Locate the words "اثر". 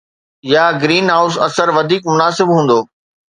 1.47-1.67